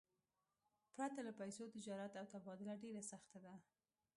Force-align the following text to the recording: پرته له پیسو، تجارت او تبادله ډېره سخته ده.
پرته 0.95 1.21
له 1.27 1.31
پیسو، 1.39 1.63
تجارت 1.75 2.13
او 2.19 2.25
تبادله 2.33 2.73
ډېره 2.83 3.01
سخته 3.11 3.37
ده. 3.45 3.53